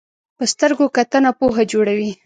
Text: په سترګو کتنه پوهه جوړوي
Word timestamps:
په 0.37 0.43
سترګو 0.51 0.85
کتنه 0.97 1.31
پوهه 1.39 1.63
جوړوي 1.71 2.11